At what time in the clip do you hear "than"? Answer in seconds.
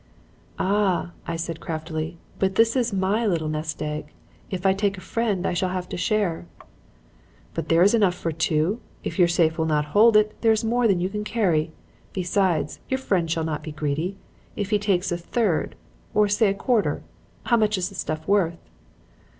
10.87-11.01